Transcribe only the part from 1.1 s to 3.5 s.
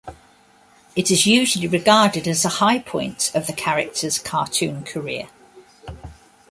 is usually regarded as a high point of